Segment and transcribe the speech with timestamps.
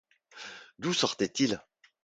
[0.79, 1.61] D’où sortaient-ils?